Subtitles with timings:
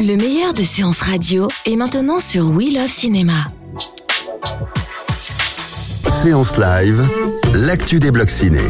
[0.00, 3.32] Le meilleur de séances radio est maintenant sur We Love Cinéma.
[6.08, 7.02] Séance live,
[7.54, 8.60] l'actu des blocs ciné.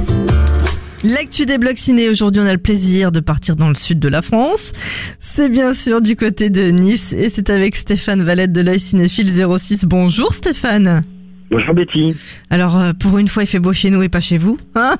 [1.04, 4.08] L'actu des blocs ciné, aujourd'hui on a le plaisir de partir dans le sud de
[4.08, 4.72] la France.
[5.18, 9.28] C'est bien sûr du côté de Nice et c'est avec Stéphane Valette de l'œil cinéphile
[9.28, 9.84] 06.
[9.84, 11.02] Bonjour Stéphane.
[11.50, 12.16] Bonjour Betty.
[12.50, 14.58] Alors euh, pour une fois il fait beau chez nous et pas chez vous.
[14.74, 14.96] Hein?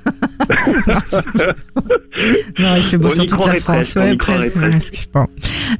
[2.59, 3.95] non, il fait beau On sur toute la France.
[3.95, 5.08] presque, croirait presque, presque.
[5.12, 5.27] Bon.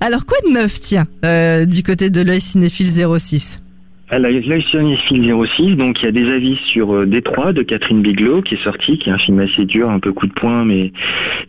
[0.01, 3.61] Alors quoi de neuf tiens euh, du côté de l'œil cinéphile 06
[4.09, 8.03] Alors, l'œil cinéphile 06, donc il y a des avis sur euh, Détroit de Catherine
[8.03, 10.65] Bigelow qui est sorti, qui est un film assez dur, un peu coup de poing,
[10.65, 10.93] mais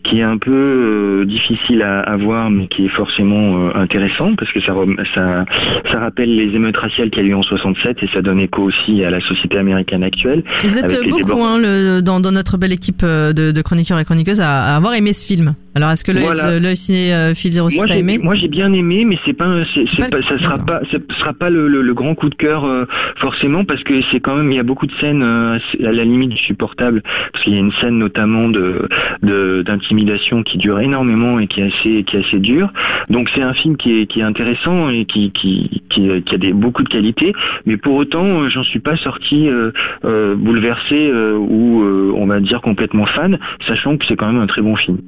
[0.02, 4.34] qui est un peu euh, difficile à, à voir, mais qui est forcément euh, intéressant
[4.36, 4.74] parce que ça,
[5.14, 5.44] ça,
[5.90, 8.62] ça rappelle les émeutes raciales qu'il y a eu en 67 et ça donne écho
[8.62, 10.42] aussi à la société américaine actuelle.
[10.64, 14.04] Vous êtes beaucoup hein, le- dans, dans notre belle équipe euh, de, de chroniqueurs et
[14.04, 15.54] chroniqueuses à, à avoir aimé ce film.
[15.78, 16.58] Alors est-ce que l'œil Voilà.
[16.58, 20.16] l'œil cinéphile 06 Moi a aimé moi j'ai bien aimé, mais c'est pas, pas pas-
[20.16, 22.84] le- ça sera pas, ça sera pas le, le- le grand coup de cœur euh,
[23.16, 26.02] forcément parce que c'est quand même il y a beaucoup de scènes euh, à la
[26.04, 27.00] limite du supportable
[27.32, 28.88] parce qu'il y a une scène notamment de,
[29.22, 32.72] de- d'intimidation qui dure énormément et qui est assez qui est assez dure.
[33.08, 36.38] Donc c'est un film qui est, qui est intéressant et qui qui, qui, qui a
[36.38, 37.32] des, beaucoup de qualités,
[37.66, 39.70] mais pour autant euh, j'en suis pas sorti euh,
[40.04, 44.42] euh, bouleversé euh, ou euh, on va dire complètement fan, sachant que c'est quand même
[44.42, 44.98] un très bon film.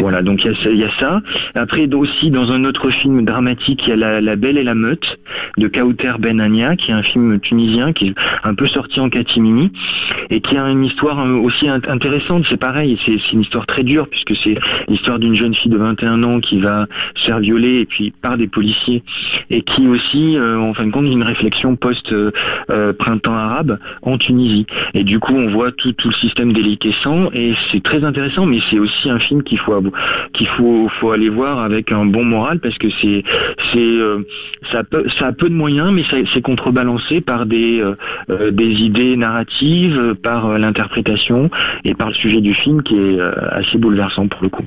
[0.00, 1.22] Voilà, donc il y, a ça-.
[1.54, 5.18] Après aussi dans un autre film dramatique, il y a La, Belle et la Meute
[5.56, 9.08] de Kauter Ben Ania, qui est un film tunisien qui est un peu sorti en
[9.08, 9.72] catimini
[10.30, 12.44] et qui a une histoire euh, aussi int- intéressante.
[12.48, 16.22] C'est pareil, c'est une histoire très dure puisque c'est l'histoire d'une jeune fille de 21
[16.22, 19.02] ans qui va se faire violer et puis par des policiers
[19.50, 22.30] et qui aussi, euh, en fin de compte, une réflexion post euh,
[23.26, 24.66] arabe en Tunisie.
[24.94, 28.58] Et du coup, on voit tout, tout le système déliquescent et c'est très intéressant, mais
[28.70, 29.74] c'est aussi un film qu'il faut
[30.32, 33.22] qu'il faut faut aller voir avec un bon moral parce que c'est
[33.72, 34.20] c'est euh,
[34.72, 36.02] ça a peu de moyens, mais
[36.32, 37.94] c'est contrebalancé par des euh,
[38.30, 41.50] euh, des idées narratives, par l'interprétation
[41.84, 44.64] et par le sujet du film qui est assez bouleversant pour le coup.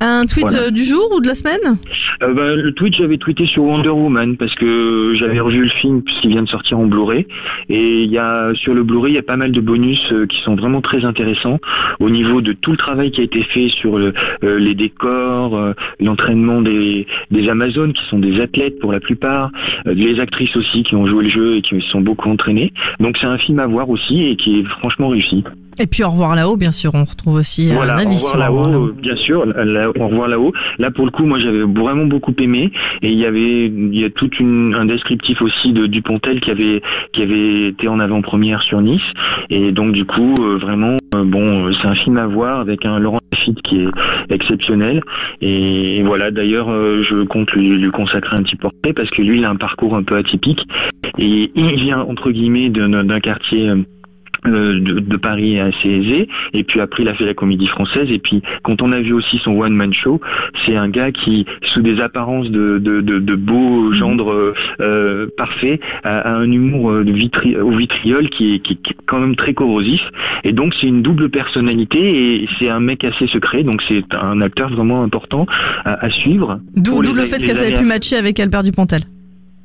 [0.00, 0.66] Un tweet Voilà.
[0.66, 1.78] euh, du jour ou de la semaine
[2.22, 6.02] Euh, bah, le tweet, j'avais tweeté sur Wonder Woman parce que j'avais revu le film
[6.02, 7.26] puisqu'il vient de sortir en Blu-ray.
[7.68, 10.26] Et il y a sur le Blu-ray, il y a pas mal de bonus euh,
[10.26, 11.58] qui sont vraiment très intéressants
[11.98, 15.58] au niveau de tout le travail qui a été fait sur le- les décors,
[16.00, 19.50] l'entraînement des, des Amazones qui sont des athlètes pour la plupart,
[19.86, 22.72] les actrices aussi qui ont joué le jeu et qui se sont beaucoup entraînées.
[23.00, 25.44] Donc c'est un film à voir aussi et qui est franchement réussi.
[25.80, 28.22] Et puis au revoir là-haut, bien sûr, on retrouve aussi euh, Voilà, un au avis
[28.22, 28.36] Au revoir
[28.68, 30.52] là-haut, euh, bien sûr, là, au revoir là-haut.
[30.78, 32.70] Là, pour le coup, moi, j'avais vraiment beaucoup aimé,
[33.00, 36.50] et il y avait, il y a tout une, un descriptif aussi de Dupontel qui
[36.50, 36.82] avait,
[37.12, 39.00] qui avait été en avant-première sur Nice,
[39.48, 42.84] et donc du coup, euh, vraiment, euh, bon, euh, c'est un film à voir avec
[42.84, 43.88] un Laurent Lafitte qui est
[44.28, 45.02] exceptionnel,
[45.40, 46.30] et, voilà.
[46.30, 49.50] D'ailleurs, euh, je compte lui, lui consacrer un petit portrait parce que lui, il a
[49.50, 50.66] un parcours un peu atypique,
[51.18, 53.70] et il vient entre guillemets d'un d'un quartier.
[54.46, 56.28] Euh, de, de Paris assez aisé.
[56.52, 58.10] Et puis après il a fait la comédie française.
[58.10, 60.20] Et puis quand on a vu aussi son one man show
[60.64, 65.26] c'est un gars qui sous des apparences de, de, de, de beau gendre euh, euh,
[65.36, 68.96] parfait a, a un humour euh, de vitri au vitriol qui est, qui, qui est
[69.06, 70.02] quand même très corrosif.
[70.44, 73.62] Et donc c'est une double personnalité et c'est un mec assez secret.
[73.62, 75.46] Donc c'est un acteur vraiment important
[75.84, 76.60] à, à suivre.
[76.76, 79.02] D'où le fait qu'elle avait années pu matcher avec Albert Dupontel.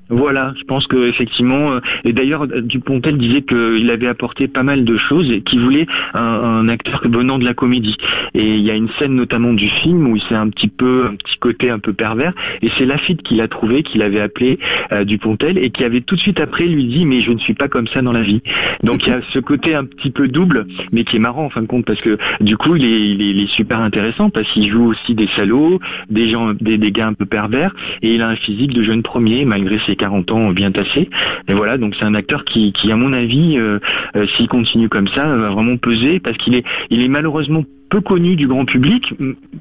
[0.10, 4.62] Voilà, je pense que effectivement, euh, et d'ailleurs euh, Dupontel disait qu'il avait apporté pas
[4.62, 7.98] mal de choses et qu'il voulait un, acteur venant de la comédie.
[8.36, 11.16] Et il y a une scène notamment du film où c'est un petit peu un
[11.16, 14.60] petit côté un peu pervers et c'est Lafitte qui l'a trouvé, qui l'avait appelé
[14.92, 17.56] euh, Dupontel et qui avait tout de suite après lui dit mais je ne suis
[17.56, 18.42] pas comme ça dans la vie.
[18.84, 21.50] Donc il y a ce côté un petit peu double, mais qui est marrant en
[21.50, 24.70] fin de compte parce que du coup il il il est super intéressant parce qu'il
[24.70, 28.28] joue aussi des salauds, des gens, des, des gars un peu pervers et il a
[28.28, 31.10] un physique de jeune premier malgré ses 40 ans bien tassés.
[31.48, 33.80] Et voilà, donc c'est un acteur qui, qui à mon avis, euh,
[34.16, 37.64] euh, s'il continue comme ça, va vraiment peser parce qu'il est, il est malheureusement
[37.96, 39.14] peu connu du grand public,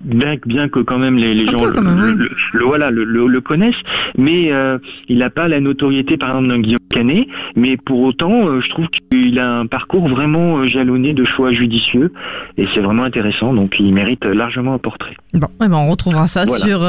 [0.03, 3.75] bien, bien que quand même les, gens le, voilà le, connaissent,
[4.19, 4.79] mais euh,
[5.09, 8.71] il n'a pas la notoriété par exemple d'un Guillaume Canet, mais pour autant, euh, je
[8.71, 12.13] trouve qu'il a un parcours vraiment euh, jalonné de choix judicieux
[12.59, 15.15] et c'est vraiment intéressant, donc il mérite largement un portrait.
[15.33, 16.81] Bon, eh ben on retrouvera ça sur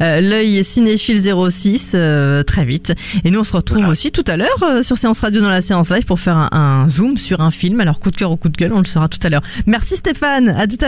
[0.00, 1.96] l'œil cinéphile 06
[2.44, 2.92] très vite.
[3.24, 5.90] Et nous on se retrouve aussi tout à l'heure sur Séance Radio dans la séance
[5.90, 7.80] live pour faire un, un zoom sur un film.
[7.80, 9.42] Alors coup de cœur ou coup de gueule, on le saura tout à l'heure.
[9.66, 10.87] Merci Stéphane, à tout à